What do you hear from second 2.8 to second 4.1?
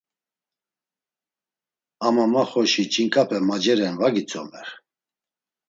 ç̌inǩape maceren va